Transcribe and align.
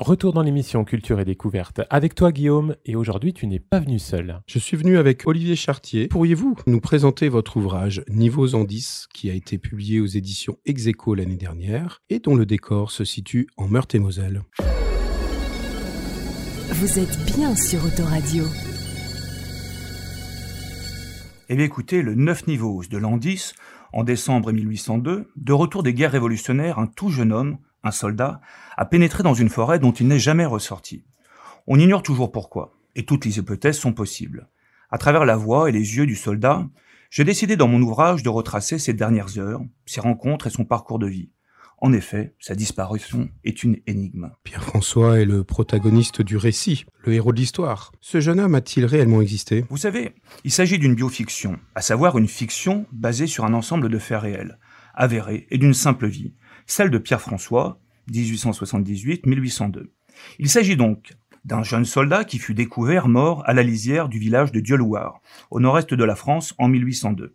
Retour 0.00 0.32
dans 0.32 0.40
l'émission 0.40 0.82
Culture 0.82 1.20
et 1.20 1.26
Découverte 1.26 1.82
avec 1.90 2.14
toi 2.14 2.32
Guillaume 2.32 2.74
et 2.86 2.96
aujourd'hui 2.96 3.34
tu 3.34 3.46
n'es 3.46 3.58
pas 3.58 3.80
venu 3.80 3.98
seul. 3.98 4.40
Je 4.46 4.58
suis 4.58 4.78
venu 4.78 4.96
avec 4.96 5.26
Olivier 5.26 5.56
Chartier. 5.56 6.08
Pourriez-vous 6.08 6.56
nous 6.66 6.80
présenter 6.80 7.28
votre 7.28 7.58
ouvrage 7.58 8.02
Niveaux 8.08 8.54
en 8.54 8.64
10 8.64 9.08
qui 9.12 9.28
a 9.28 9.34
été 9.34 9.58
publié 9.58 10.00
aux 10.00 10.06
éditions 10.06 10.56
Execo 10.64 11.14
l'année 11.14 11.36
dernière 11.36 12.00
et 12.08 12.18
dont 12.18 12.34
le 12.34 12.46
décor 12.46 12.90
se 12.92 13.04
situe 13.04 13.48
en 13.58 13.68
Meurthe-et-Moselle 13.68 14.42
Vous 16.70 16.98
êtes 16.98 17.36
bien 17.36 17.54
sur 17.54 17.84
Autoradio. 17.84 18.44
Eh 21.50 21.56
bien 21.56 21.64
écoutez, 21.66 22.00
le 22.00 22.14
9 22.14 22.46
niveaux 22.46 22.82
de 22.88 22.96
l'an 22.96 23.18
10, 23.18 23.52
en 23.92 24.04
décembre 24.04 24.50
1802, 24.50 25.28
de 25.36 25.52
retour 25.52 25.82
des 25.82 25.92
guerres 25.92 26.12
révolutionnaires, 26.12 26.78
un 26.78 26.86
tout 26.86 27.10
jeune 27.10 27.32
homme, 27.32 27.58
un 27.82 27.90
soldat, 27.90 28.40
a 28.76 28.84
pénétré 28.84 29.22
dans 29.22 29.34
une 29.34 29.48
forêt 29.48 29.78
dont 29.78 29.92
il 29.92 30.08
n'est 30.08 30.18
jamais 30.18 30.46
ressorti. 30.46 31.04
On 31.66 31.78
ignore 31.78 32.02
toujours 32.02 32.32
pourquoi, 32.32 32.76
et 32.96 33.04
toutes 33.04 33.24
les 33.24 33.38
hypothèses 33.38 33.78
sont 33.78 33.92
possibles. 33.92 34.48
À 34.90 34.98
travers 34.98 35.24
la 35.24 35.36
voix 35.36 35.68
et 35.68 35.72
les 35.72 35.96
yeux 35.96 36.06
du 36.06 36.16
soldat, 36.16 36.66
j'ai 37.10 37.24
décidé 37.24 37.56
dans 37.56 37.68
mon 37.68 37.82
ouvrage 37.82 38.22
de 38.22 38.28
retracer 38.28 38.78
ses 38.78 38.92
dernières 38.92 39.38
heures, 39.38 39.62
ses 39.86 40.00
rencontres 40.00 40.46
et 40.46 40.50
son 40.50 40.64
parcours 40.64 40.98
de 40.98 41.06
vie. 41.06 41.30
En 41.82 41.94
effet, 41.94 42.34
sa 42.38 42.54
disparition 42.54 43.30
est 43.42 43.62
une 43.62 43.78
énigme. 43.86 44.30
Pierre-François 44.44 45.18
est 45.18 45.24
le 45.24 45.44
protagoniste 45.44 46.20
du 46.20 46.36
récit, 46.36 46.84
le 47.04 47.14
héros 47.14 47.32
de 47.32 47.38
l'histoire. 47.38 47.90
Ce 48.00 48.20
jeune 48.20 48.38
homme 48.38 48.54
a-t-il 48.54 48.84
réellement 48.84 49.22
existé? 49.22 49.64
Vous 49.70 49.78
savez, 49.78 50.14
il 50.44 50.50
s'agit 50.50 50.78
d'une 50.78 50.94
biofiction, 50.94 51.58
à 51.74 51.80
savoir 51.80 52.18
une 52.18 52.28
fiction 52.28 52.86
basée 52.92 53.26
sur 53.26 53.46
un 53.46 53.54
ensemble 53.54 53.88
de 53.88 53.98
faits 53.98 54.20
réels, 54.20 54.58
avérés 54.94 55.46
et 55.50 55.56
d'une 55.56 55.72
simple 55.72 56.06
vie, 56.06 56.34
celle 56.70 56.90
de 56.90 56.98
Pierre-François, 56.98 57.80
1878-1802. 58.12 59.90
Il 60.38 60.48
s'agit 60.48 60.76
donc 60.76 61.14
d'un 61.44 61.62
jeune 61.62 61.84
soldat 61.84 62.24
qui 62.24 62.38
fut 62.38 62.54
découvert 62.54 63.08
mort 63.08 63.42
à 63.46 63.54
la 63.54 63.62
lisière 63.62 64.08
du 64.08 64.18
village 64.18 64.52
de 64.52 64.60
Dieulouard, 64.60 65.20
au 65.50 65.60
nord-est 65.60 65.94
de 65.94 66.04
la 66.04 66.14
France, 66.14 66.54
en 66.58 66.68
1802. 66.68 67.34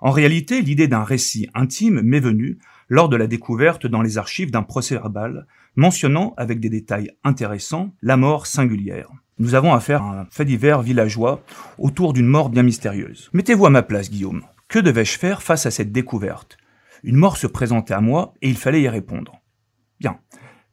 En 0.00 0.10
réalité, 0.10 0.62
l'idée 0.62 0.88
d'un 0.88 1.04
récit 1.04 1.48
intime 1.54 2.00
m'est 2.00 2.20
venue 2.20 2.58
lors 2.88 3.08
de 3.08 3.16
la 3.16 3.26
découverte 3.26 3.86
dans 3.86 4.02
les 4.02 4.18
archives 4.18 4.50
d'un 4.50 4.62
procès-verbal 4.62 5.46
mentionnant 5.76 6.32
avec 6.36 6.58
des 6.58 6.70
détails 6.70 7.10
intéressants 7.22 7.94
la 8.00 8.16
mort 8.16 8.46
singulière. 8.46 9.10
Nous 9.38 9.54
avons 9.54 9.74
affaire 9.74 10.02
à 10.02 10.20
un 10.20 10.26
fait 10.30 10.44
divers 10.44 10.82
villageois 10.82 11.42
autour 11.78 12.12
d'une 12.12 12.26
mort 12.26 12.48
bien 12.48 12.62
mystérieuse. 12.62 13.30
Mettez-vous 13.32 13.66
à 13.66 13.70
ma 13.70 13.82
place, 13.82 14.10
Guillaume. 14.10 14.42
Que 14.68 14.78
devais-je 14.78 15.18
faire 15.18 15.42
face 15.42 15.66
à 15.66 15.70
cette 15.70 15.92
découverte? 15.92 16.56
Une 17.02 17.16
mort 17.16 17.36
se 17.36 17.46
présentait 17.46 17.94
à 17.94 18.00
moi 18.00 18.34
et 18.42 18.48
il 18.48 18.56
fallait 18.56 18.82
y 18.82 18.88
répondre. 18.88 19.40
Bien. 19.98 20.18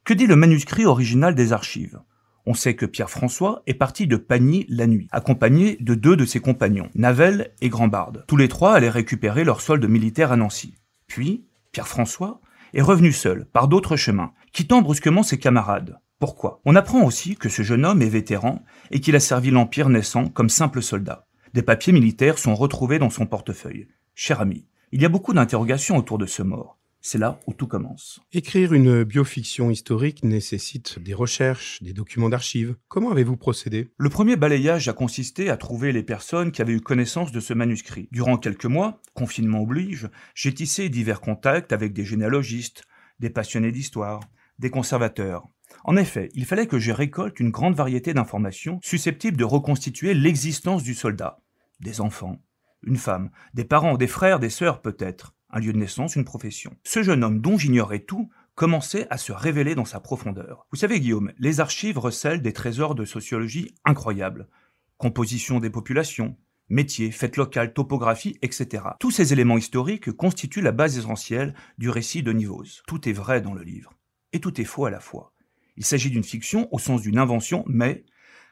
Que 0.03 0.13
dit 0.13 0.27
le 0.27 0.35
manuscrit 0.35 0.85
original 0.85 1.35
des 1.35 1.53
archives? 1.53 1.99
On 2.45 2.53
sait 2.53 2.75
que 2.75 2.85
Pierre-François 2.85 3.61
est 3.67 3.73
parti 3.73 4.07
de 4.07 4.15
Pagny 4.15 4.65
la 4.69 4.87
nuit, 4.87 5.09
accompagné 5.11 5.77
de 5.81 5.95
deux 5.95 6.15
de 6.15 6.23
ses 6.23 6.39
compagnons, 6.39 6.89
Navel 6.95 7.51
et 7.59 7.67
Grandbarde. 7.67 8.23
Tous 8.27 8.37
les 8.37 8.47
trois 8.47 8.73
allaient 8.73 8.89
récupérer 8.89 9.43
leur 9.43 9.59
solde 9.59 9.85
militaire 9.85 10.31
à 10.31 10.37
Nancy. 10.37 10.75
Puis, 11.07 11.45
Pierre-François 11.73 12.39
est 12.73 12.81
revenu 12.81 13.11
seul, 13.11 13.47
par 13.51 13.67
d'autres 13.67 13.97
chemins, 13.97 14.31
quittant 14.53 14.81
brusquement 14.81 15.23
ses 15.23 15.37
camarades. 15.37 15.99
Pourquoi? 16.19 16.61
On 16.63 16.75
apprend 16.77 17.03
aussi 17.03 17.35
que 17.35 17.49
ce 17.49 17.63
jeune 17.63 17.85
homme 17.85 18.01
est 18.01 18.09
vétéran 18.09 18.63
et 18.91 19.01
qu'il 19.01 19.15
a 19.15 19.19
servi 19.19 19.51
l'Empire 19.51 19.89
naissant 19.89 20.29
comme 20.29 20.49
simple 20.49 20.81
soldat. 20.81 21.27
Des 21.53 21.63
papiers 21.63 21.93
militaires 21.93 22.37
sont 22.37 22.55
retrouvés 22.55 22.97
dans 22.97 23.09
son 23.09 23.25
portefeuille. 23.25 23.87
Cher 24.15 24.39
ami, 24.39 24.65
il 24.91 25.01
y 25.01 25.05
a 25.05 25.09
beaucoup 25.09 25.33
d'interrogations 25.33 25.97
autour 25.97 26.17
de 26.17 26.25
ce 26.25 26.43
mort. 26.43 26.77
C'est 27.01 27.17
là 27.17 27.39
où 27.47 27.53
tout 27.53 27.67
commence. 27.67 28.19
Écrire 28.33 28.73
une 28.73 29.03
biofiction 29.03 29.69
historique 29.69 30.23
nécessite 30.23 30.99
des 30.99 31.13
recherches, 31.13 31.81
des 31.81 31.93
documents 31.93 32.29
d'archives. 32.29 32.75
Comment 32.87 33.11
avez-vous 33.11 33.37
procédé? 33.37 33.91
Le 33.97 34.09
premier 34.09 34.35
balayage 34.35 34.89
a 34.89 34.93
consisté 34.93 35.49
à 35.49 35.57
trouver 35.57 35.91
les 35.91 36.03
personnes 36.03 36.51
qui 36.51 36.61
avaient 36.61 36.73
eu 36.73 36.81
connaissance 36.81 37.31
de 37.31 37.39
ce 37.39 37.53
manuscrit. 37.53 38.09
Durant 38.11 38.37
quelques 38.37 38.65
mois, 38.65 39.01
confinement 39.13 39.61
oblige, 39.61 40.09
j'ai 40.35 40.53
tissé 40.53 40.89
divers 40.89 41.21
contacts 41.21 41.71
avec 41.71 41.93
des 41.93 42.03
généalogistes, 42.03 42.83
des 43.19 43.29
passionnés 43.29 43.71
d'histoire, 43.71 44.21
des 44.59 44.69
conservateurs. 44.69 45.47
En 45.83 45.95
effet, 45.95 46.29
il 46.33 46.45
fallait 46.45 46.67
que 46.67 46.79
je 46.79 46.91
récolte 46.91 47.39
une 47.39 47.51
grande 47.51 47.75
variété 47.75 48.13
d'informations 48.13 48.79
susceptibles 48.81 49.37
de 49.37 49.43
reconstituer 49.43 50.13
l'existence 50.13 50.83
du 50.83 50.93
soldat. 50.93 51.39
Des 51.79 52.01
enfants, 52.01 52.41
une 52.83 52.97
femme, 52.97 53.31
des 53.53 53.65
parents, 53.65 53.97
des 53.97 54.07
frères, 54.07 54.39
des 54.39 54.49
sœurs 54.49 54.81
peut-être 54.81 55.33
un 55.49 55.59
lieu 55.59 55.73
de 55.73 55.77
naissance, 55.77 56.15
une 56.15 56.25
profession. 56.25 56.75
Ce 56.83 57.03
jeune 57.03 57.23
homme 57.23 57.41
dont 57.41 57.57
j'ignorais 57.57 57.99
tout 57.99 58.29
commençait 58.55 59.07
à 59.09 59.17
se 59.17 59.31
révéler 59.31 59.75
dans 59.75 59.85
sa 59.85 59.99
profondeur. 59.99 60.65
Vous 60.71 60.77
savez 60.77 60.99
Guillaume, 60.99 61.31
les 61.37 61.59
archives 61.59 61.99
recèlent 61.99 62.41
des 62.41 62.53
trésors 62.53 62.95
de 62.95 63.05
sociologie 63.05 63.75
incroyables. 63.85 64.49
Composition 64.97 65.59
des 65.59 65.69
populations, 65.69 66.35
métiers, 66.69 67.11
fêtes 67.11 67.37
locales, 67.37 67.73
topographie, 67.73 68.37
etc. 68.41 68.83
Tous 68.99 69.11
ces 69.11 69.31
éléments 69.31 69.57
historiques 69.57 70.11
constituent 70.11 70.61
la 70.61 70.71
base 70.71 70.97
essentielle 70.97 71.53
du 71.77 71.89
récit 71.89 72.23
de 72.23 72.33
Nivose. 72.33 72.81
Tout 72.87 73.07
est 73.07 73.13
vrai 73.13 73.41
dans 73.41 73.53
le 73.53 73.63
livre, 73.63 73.93
et 74.33 74.39
tout 74.39 74.59
est 74.59 74.65
faux 74.65 74.85
à 74.85 74.91
la 74.91 74.99
fois. 74.99 75.33
Il 75.77 75.85
s'agit 75.85 76.09
d'une 76.09 76.23
fiction 76.23 76.67
au 76.71 76.79
sens 76.79 77.01
d'une 77.01 77.19
invention, 77.19 77.63
mais 77.67 78.05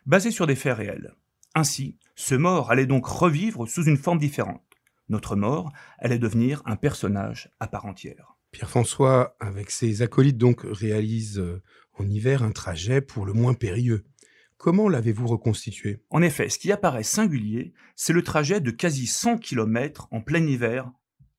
basée 0.06 0.31
sur 0.31 0.46
des 0.46 0.56
faits 0.56 0.78
réels. 0.78 1.16
Ainsi, 1.56 1.98
ce 2.16 2.36
mort 2.36 2.70
allait 2.70 2.86
donc 2.86 3.08
revivre 3.08 3.68
sous 3.68 3.86
une 3.86 3.98
forme 3.98 4.20
différente 4.20 4.62
notre 5.10 5.36
mort, 5.36 5.72
allait 6.00 6.20
devenir 6.20 6.62
un 6.66 6.76
personnage 6.76 7.52
à 7.60 7.68
part 7.68 7.86
entière. 7.86 8.36
Pierre-François, 8.52 9.36
avec 9.40 9.70
ses 9.70 10.02
acolytes, 10.02 10.38
donc, 10.38 10.62
réalise 10.64 11.40
euh, 11.40 11.62
en 11.94 12.08
hiver 12.08 12.44
un 12.44 12.52
trajet 12.52 13.02
pour 13.02 13.26
le 13.26 13.34
moins 13.34 13.54
périlleux. 13.54 14.06
Comment 14.58 14.88
l'avez-vous 14.88 15.28
reconstitué? 15.28 16.02
En 16.10 16.22
effet, 16.22 16.50
ce 16.50 16.58
qui 16.58 16.72
apparaît 16.72 17.04
singulier, 17.04 17.74
c'est 17.96 18.14
le 18.14 18.24
trajet 18.24 18.62
de 18.62 18.72
quasi 18.72 19.06
100 19.08 19.38
km 19.38 20.08
en 20.12 20.22
plein 20.22 20.46
hiver 20.46 20.90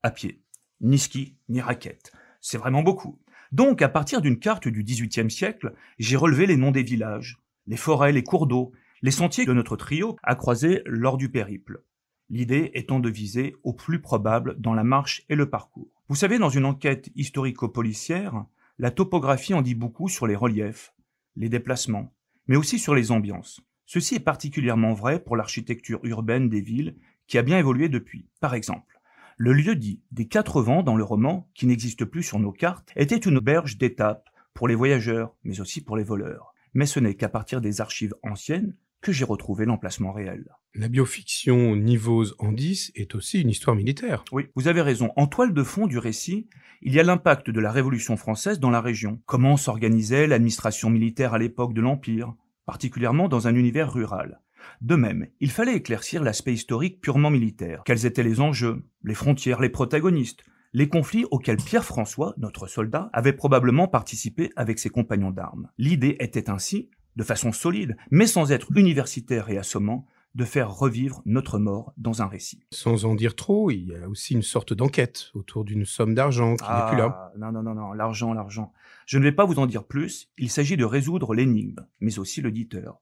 à 0.03 0.10
pied. 0.10 0.43
Ni 0.83 0.98
ski, 0.98 1.38
ni 1.48 1.60
raquette. 1.60 2.12
C'est 2.41 2.59
vraiment 2.59 2.83
beaucoup. 2.83 3.19
Donc, 3.53 3.81
à 3.81 3.88
partir 3.88 4.21
d'une 4.21 4.38
carte 4.38 4.69
du 4.69 4.84
XVIIIe 4.84 5.31
siècle, 5.31 5.72
j'ai 5.98 6.16
relevé 6.16 6.47
les 6.47 6.59
noms 6.59 6.71
des 6.71 6.83
villages, 6.83 7.38
les 7.66 7.78
forêts, 7.78 8.12
les 8.12 8.22
cours 8.22 8.47
d'eau, 8.47 8.72
les 9.02 9.10
sentiers 9.10 9.46
que 9.46 9.50
notre 9.52 9.76
trio 9.76 10.16
a 10.22 10.34
croisés 10.34 10.82
lors 10.86 11.16
du 11.16 11.30
périple 11.30 11.82
l'idée 12.30 12.70
étant 12.74 13.00
de 13.00 13.08
viser 13.08 13.56
au 13.62 13.72
plus 13.72 14.00
probable 14.00 14.56
dans 14.58 14.74
la 14.74 14.84
marche 14.84 15.22
et 15.28 15.36
le 15.36 15.48
parcours. 15.48 15.90
Vous 16.08 16.16
savez, 16.16 16.38
dans 16.38 16.48
une 16.48 16.64
enquête 16.64 17.10
historico-policière, 17.14 18.44
la 18.78 18.90
topographie 18.90 19.54
en 19.54 19.62
dit 19.62 19.74
beaucoup 19.74 20.08
sur 20.08 20.26
les 20.26 20.36
reliefs, 20.36 20.94
les 21.36 21.48
déplacements, 21.48 22.12
mais 22.46 22.56
aussi 22.56 22.78
sur 22.78 22.94
les 22.94 23.10
ambiances. 23.10 23.60
Ceci 23.86 24.16
est 24.16 24.20
particulièrement 24.20 24.92
vrai 24.92 25.22
pour 25.22 25.36
l'architecture 25.36 26.00
urbaine 26.02 26.48
des 26.48 26.60
villes 26.60 26.96
qui 27.26 27.38
a 27.38 27.42
bien 27.42 27.58
évolué 27.58 27.88
depuis. 27.88 28.28
Par 28.40 28.54
exemple, 28.54 29.00
le 29.36 29.52
lieu 29.52 29.76
dit 29.76 30.00
des 30.12 30.26
quatre 30.26 30.62
vents 30.62 30.82
dans 30.82 30.96
le 30.96 31.04
roman, 31.04 31.48
qui 31.54 31.66
n'existe 31.66 32.04
plus 32.04 32.22
sur 32.22 32.38
nos 32.38 32.52
cartes, 32.52 32.92
était 32.96 33.16
une 33.16 33.38
auberge 33.38 33.78
d'étape 33.78 34.28
pour 34.54 34.66
les 34.66 34.74
voyageurs, 34.74 35.34
mais 35.44 35.60
aussi 35.60 35.82
pour 35.82 35.96
les 35.96 36.04
voleurs. 36.04 36.54
Mais 36.74 36.86
ce 36.86 37.00
n'est 37.00 37.14
qu'à 37.14 37.28
partir 37.28 37.60
des 37.60 37.80
archives 37.80 38.14
anciennes 38.22 38.74
que 39.06 39.12
j'ai 39.12 39.24
retrouvé 39.24 39.66
l'emplacement 39.66 40.10
réel. 40.10 40.48
La 40.74 40.88
biofiction 40.88 41.76
Nivose 41.76 42.34
en 42.40 42.50
10 42.50 42.90
est 42.96 43.14
aussi 43.14 43.40
une 43.40 43.50
histoire 43.50 43.76
militaire. 43.76 44.24
Oui, 44.32 44.48
vous 44.56 44.66
avez 44.66 44.82
raison. 44.82 45.12
En 45.14 45.28
toile 45.28 45.54
de 45.54 45.62
fond 45.62 45.86
du 45.86 45.96
récit, 45.98 46.48
il 46.82 46.92
y 46.92 46.98
a 46.98 47.04
l'impact 47.04 47.50
de 47.50 47.60
la 47.60 47.70
Révolution 47.70 48.16
française 48.16 48.58
dans 48.58 48.70
la 48.70 48.80
région. 48.80 49.20
Comment 49.24 49.56
s'organisait 49.56 50.26
l'administration 50.26 50.90
militaire 50.90 51.34
à 51.34 51.38
l'époque 51.38 51.72
de 51.72 51.80
l'Empire, 51.80 52.34
particulièrement 52.64 53.28
dans 53.28 53.46
un 53.46 53.54
univers 53.54 53.92
rural. 53.92 54.40
De 54.80 54.96
même, 54.96 55.28
il 55.38 55.52
fallait 55.52 55.76
éclaircir 55.76 56.24
l'aspect 56.24 56.54
historique 56.54 57.00
purement 57.00 57.30
militaire. 57.30 57.82
Quels 57.86 58.06
étaient 58.06 58.24
les 58.24 58.40
enjeux, 58.40 58.82
les 59.04 59.14
frontières, 59.14 59.60
les 59.60 59.68
protagonistes, 59.68 60.42
les 60.72 60.88
conflits 60.88 61.26
auxquels 61.30 61.58
Pierre-François, 61.58 62.34
notre 62.38 62.66
soldat, 62.66 63.08
avait 63.12 63.32
probablement 63.32 63.86
participé 63.86 64.50
avec 64.56 64.80
ses 64.80 64.90
compagnons 64.90 65.30
d'armes. 65.30 65.68
L'idée 65.78 66.16
était 66.18 66.50
ainsi 66.50 66.90
de 67.16 67.25
façon 67.25 67.53
solide, 67.53 67.97
mais 68.10 68.27
sans 68.27 68.53
être 68.53 68.68
universitaire 68.77 69.48
et 69.51 69.59
assommant, 69.59 70.07
de 70.36 70.45
faire 70.45 70.71
revivre 70.71 71.22
notre 71.24 71.59
mort 71.59 71.95
dans 71.97 72.21
un 72.21 72.27
récit. 72.27 72.60
Sans 72.71 73.07
en 73.07 73.15
dire 73.15 73.34
trop, 73.34 73.71
il 73.71 73.89
y 73.89 73.95
a 73.95 74.07
aussi 74.07 74.34
une 74.34 74.42
sorte 74.42 74.74
d'enquête 74.74 75.30
autour 75.33 75.65
d'une 75.65 75.86
somme 75.86 76.15
d'argent 76.15 76.57
qui 76.57 76.71
n'est 76.71 76.89
plus 76.89 76.98
là. 76.98 77.33
Ah, 77.34 77.39
non, 77.39 77.53
non, 77.53 77.63
non, 77.63 77.74
non, 77.74 77.92
l'argent, 77.95 78.34
l'argent. 78.34 78.72
Je 79.07 79.18
ne 79.18 79.24
vais 79.24 79.33
pas 79.33 79.47
vous 79.47 79.59
en 79.59 79.66
dire 79.66 79.84
plus, 79.84 80.30
il 80.36 80.51
s'agit 80.51 80.77
de 80.77 80.84
résoudre 80.84 81.34
l'énigme, 81.34 81.86
mais 82.01 82.18
aussi 82.18 82.42
l'auditeur. 82.42 83.01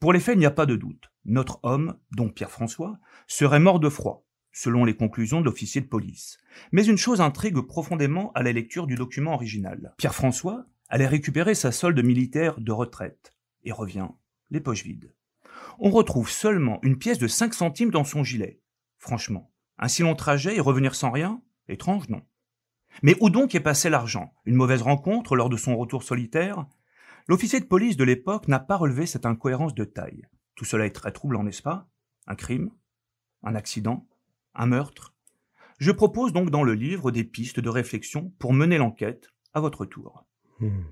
Pour 0.00 0.12
les 0.12 0.18
faits, 0.18 0.34
il 0.34 0.40
n'y 0.40 0.46
a 0.46 0.50
pas 0.50 0.66
de 0.66 0.74
doute. 0.74 1.10
Notre 1.24 1.60
homme, 1.62 1.94
donc 2.16 2.34
Pierre-François, 2.34 2.98
serait 3.28 3.60
mort 3.60 3.78
de 3.78 3.88
froid, 3.88 4.26
selon 4.50 4.84
les 4.84 4.96
conclusions 4.96 5.40
de 5.40 5.46
l'officier 5.46 5.80
de 5.80 5.86
police. 5.86 6.38
Mais 6.72 6.84
une 6.84 6.98
chose 6.98 7.20
intrigue 7.20 7.60
profondément 7.60 8.32
à 8.34 8.42
la 8.42 8.52
lecture 8.52 8.88
du 8.88 8.96
document 8.96 9.34
original. 9.34 9.94
Pierre-François 9.98 10.66
allait 10.88 11.06
récupérer 11.06 11.54
sa 11.54 11.70
solde 11.70 12.02
militaire 12.04 12.58
de 12.58 12.72
retraite 12.72 13.32
et 13.64 13.72
revient, 13.72 14.08
les 14.50 14.60
poches 14.60 14.84
vides. 14.84 15.14
On 15.78 15.90
retrouve 15.90 16.30
seulement 16.30 16.78
une 16.82 16.98
pièce 16.98 17.18
de 17.18 17.28
5 17.28 17.54
centimes 17.54 17.90
dans 17.90 18.04
son 18.04 18.24
gilet. 18.24 18.60
Franchement, 18.98 19.52
un 19.78 19.88
si 19.88 20.02
long 20.02 20.14
trajet 20.14 20.56
et 20.56 20.60
revenir 20.60 20.94
sans 20.94 21.10
rien? 21.10 21.42
Étrange, 21.68 22.08
non. 22.08 22.22
Mais 23.02 23.16
où 23.20 23.30
donc 23.30 23.54
est 23.54 23.60
passé 23.60 23.88
l'argent? 23.90 24.34
Une 24.44 24.56
mauvaise 24.56 24.82
rencontre 24.82 25.34
lors 25.36 25.48
de 25.48 25.56
son 25.56 25.76
retour 25.76 26.02
solitaire? 26.02 26.66
L'officier 27.26 27.60
de 27.60 27.66
police 27.66 27.96
de 27.96 28.04
l'époque 28.04 28.48
n'a 28.48 28.58
pas 28.58 28.76
relevé 28.76 29.06
cette 29.06 29.26
incohérence 29.26 29.74
de 29.74 29.84
taille. 29.84 30.26
Tout 30.54 30.64
cela 30.64 30.86
est 30.86 30.90
très 30.90 31.12
troublant, 31.12 31.42
n'est-ce 31.42 31.62
pas? 31.62 31.88
Un 32.26 32.34
crime? 32.34 32.70
Un 33.42 33.54
accident? 33.54 34.06
Un 34.54 34.66
meurtre? 34.66 35.14
Je 35.78 35.90
propose 35.90 36.32
donc 36.32 36.50
dans 36.50 36.62
le 36.62 36.74
livre 36.74 37.10
des 37.10 37.24
pistes 37.24 37.60
de 37.60 37.68
réflexion 37.68 38.32
pour 38.38 38.52
mener 38.52 38.78
l'enquête 38.78 39.30
à 39.54 39.60
votre 39.60 39.84
tour. 39.84 40.24
Hmm. 40.60 40.82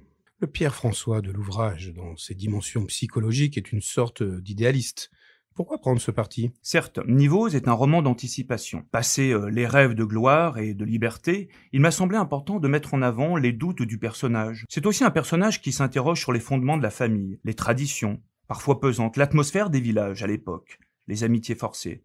Le 0.42 0.46
Pierre-François 0.46 1.20
de 1.20 1.30
l'ouvrage, 1.30 1.92
dans 1.92 2.16
ses 2.16 2.34
dimensions 2.34 2.86
psychologiques, 2.86 3.58
est 3.58 3.72
une 3.72 3.82
sorte 3.82 4.22
d'idéaliste. 4.22 5.10
Pourquoi 5.54 5.76
prendre 5.76 6.00
ce 6.00 6.10
parti? 6.10 6.50
Certes, 6.62 6.98
Nivose 7.06 7.54
est 7.54 7.68
un 7.68 7.74
roman 7.74 8.00
d'anticipation. 8.00 8.86
Passé 8.90 9.32
euh, 9.32 9.50
les 9.50 9.66
rêves 9.66 9.92
de 9.92 10.04
gloire 10.04 10.56
et 10.56 10.72
de 10.72 10.84
liberté, 10.86 11.50
il 11.74 11.82
m'a 11.82 11.90
semblé 11.90 12.16
important 12.16 12.58
de 12.58 12.68
mettre 12.68 12.94
en 12.94 13.02
avant 13.02 13.36
les 13.36 13.52
doutes 13.52 13.82
du 13.82 13.98
personnage. 13.98 14.64
C'est 14.70 14.86
aussi 14.86 15.04
un 15.04 15.10
personnage 15.10 15.60
qui 15.60 15.72
s'interroge 15.72 16.20
sur 16.20 16.32
les 16.32 16.40
fondements 16.40 16.78
de 16.78 16.82
la 16.82 16.88
famille, 16.88 17.38
les 17.44 17.52
traditions, 17.52 18.22
parfois 18.48 18.80
pesantes, 18.80 19.18
l'atmosphère 19.18 19.68
des 19.68 19.80
villages 19.80 20.22
à 20.22 20.26
l'époque, 20.26 20.78
les 21.06 21.22
amitiés 21.22 21.54
forcées, 21.54 22.02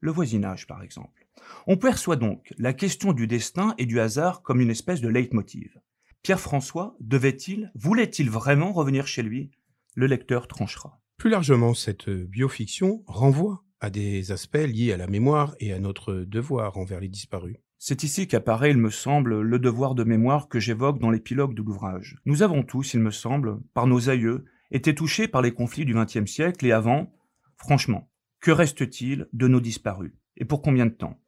le 0.00 0.10
voisinage 0.10 0.66
par 0.66 0.82
exemple. 0.82 1.26
On 1.66 1.78
perçoit 1.78 2.16
donc 2.16 2.52
la 2.58 2.74
question 2.74 3.14
du 3.14 3.26
destin 3.26 3.74
et 3.78 3.86
du 3.86 3.98
hasard 3.98 4.42
comme 4.42 4.60
une 4.60 4.70
espèce 4.70 5.00
de 5.00 5.08
leitmotiv. 5.08 5.80
Pierre-François 6.28 6.94
devait-il, 7.00 7.72
voulait-il 7.74 8.28
vraiment 8.28 8.74
revenir 8.74 9.06
chez 9.06 9.22
lui? 9.22 9.50
Le 9.94 10.06
lecteur 10.06 10.46
tranchera. 10.46 11.00
Plus 11.16 11.30
largement, 11.30 11.72
cette 11.72 12.10
biofiction 12.10 13.02
renvoie 13.06 13.64
à 13.80 13.88
des 13.88 14.30
aspects 14.30 14.58
liés 14.58 14.92
à 14.92 14.98
la 14.98 15.06
mémoire 15.06 15.54
et 15.58 15.72
à 15.72 15.78
notre 15.78 16.12
devoir 16.12 16.76
envers 16.76 17.00
les 17.00 17.08
disparus. 17.08 17.56
C'est 17.78 18.02
ici 18.02 18.28
qu'apparaît, 18.28 18.72
il 18.72 18.76
me 18.76 18.90
semble, 18.90 19.40
le 19.40 19.58
devoir 19.58 19.94
de 19.94 20.04
mémoire 20.04 20.48
que 20.48 20.60
j'évoque 20.60 20.98
dans 20.98 21.08
l'épilogue 21.08 21.54
de 21.54 21.62
l'ouvrage. 21.62 22.18
Nous 22.26 22.42
avons 22.42 22.62
tous, 22.62 22.92
il 22.92 23.00
me 23.00 23.10
semble, 23.10 23.62
par 23.72 23.86
nos 23.86 24.10
aïeux, 24.10 24.44
été 24.70 24.94
touchés 24.94 25.28
par 25.28 25.40
les 25.40 25.52
conflits 25.52 25.86
du 25.86 25.94
XXe 25.94 26.30
siècle 26.30 26.66
et 26.66 26.72
avant, 26.72 27.10
franchement, 27.56 28.10
que 28.40 28.50
reste-t-il 28.50 29.28
de 29.32 29.48
nos 29.48 29.62
disparus? 29.62 30.12
Et 30.36 30.44
pour 30.44 30.60
combien 30.60 30.84
de 30.84 30.90
temps? 30.90 31.18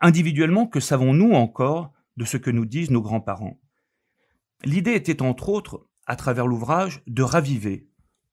Individuellement, 0.00 0.66
que 0.66 0.80
savons-nous 0.80 1.34
encore 1.34 1.92
de 2.16 2.24
ce 2.24 2.36
que 2.36 2.50
nous 2.50 2.66
disent 2.66 2.90
nos 2.90 3.00
grands-parents? 3.00 3.60
L'idée 4.64 4.94
était 4.94 5.22
entre 5.22 5.48
autres, 5.48 5.86
à 6.06 6.16
travers 6.16 6.46
l'ouvrage, 6.46 7.02
de 7.06 7.22
raviver, 7.22 7.88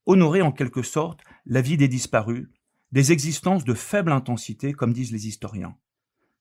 honorer 0.06 0.42
en 0.42 0.52
quelque 0.52 0.82
sorte 0.82 1.22
la 1.46 1.62
vie 1.62 1.78
des 1.78 1.88
disparus, 1.88 2.48
des 2.92 3.12
existences 3.12 3.64
de 3.64 3.74
faible 3.74 4.12
intensité, 4.12 4.74
comme 4.74 4.94
disent 4.94 5.12
les 5.12 5.28
historiens. 5.28 5.78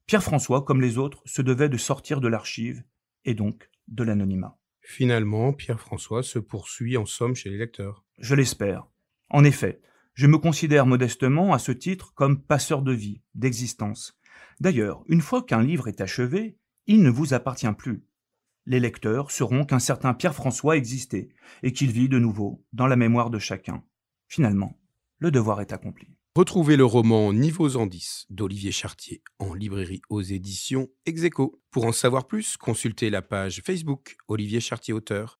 Pierre-François, 0.07 0.63
comme 0.63 0.81
les 0.81 0.99
autres, 0.99 1.23
se 1.25 1.43
devait 1.43 1.69
de 1.69 1.77
sortir 1.77 2.21
de 2.21 2.29
l'archive 2.29 2.83
et 3.25 3.35
donc 3.35 3.71
de 3.89 4.05
l'anonymat. 4.05 4.59
Finalement, 4.81 5.53
Pierre-François 5.53 6.23
se 6.23 6.39
poursuit 6.39 6.97
en 6.97 7.07
somme 7.07 7.35
chez 7.35 7.51
les 7.51 7.59
lecteurs. 7.59 8.05
Je 8.19 8.35
l'espère. 8.35 8.87
En 9.31 9.43
effet, 9.43 9.81
je 10.15 10.29
me 10.29 10.39
considère 10.39 10.87
modestement 10.87 11.53
à 11.53 11.59
ce 11.59 11.73
titre 11.73 12.13
comme 12.15 12.41
passeur 12.41 12.83
de 12.83 12.93
vie, 12.93 13.21
d'existence. 13.35 14.19
D'ailleurs, 14.61 15.03
une 15.07 15.21
fois 15.21 15.43
qu'un 15.43 15.63
livre 15.63 15.89
est 15.89 16.01
achevé, 16.01 16.57
il 16.87 17.03
ne 17.03 17.11
vous 17.11 17.35
appartient 17.35 17.73
plus 17.73 18.05
les 18.67 18.81
lecteurs 18.81 19.31
sauront 19.31 19.65
qu'un 19.65 19.79
certain 19.79 20.13
Pierre-François 20.13 20.77
existait 20.77 21.29
et 21.63 21.73
qu'il 21.73 21.93
vit 21.93 22.09
de 22.09 22.19
nouveau 22.19 22.65
dans 22.73 22.87
la 22.87 22.97
mémoire 22.97 23.31
de 23.31 23.39
chacun. 23.39 23.83
Finalement, 24.29 24.79
le 25.19 25.31
devoir 25.31 25.61
est 25.61 25.73
accompli. 25.73 26.09
Retrouvez 26.37 26.77
le 26.77 26.85
roman 26.85 27.33
Niveaux 27.33 27.77
en 27.77 27.87
10 27.87 28.27
d'Olivier 28.29 28.71
Chartier 28.71 29.23
en 29.39 29.55
librairie 29.55 30.03
aux 30.11 30.21
éditions 30.21 30.89
Execo. 31.07 31.63
Pour 31.71 31.87
en 31.87 31.93
savoir 31.93 32.27
plus, 32.27 32.59
consultez 32.59 33.09
la 33.09 33.23
page 33.23 33.63
Facebook 33.65 34.19
Olivier 34.29 34.61
Chartier 34.61 34.93
Auteur 34.93 35.35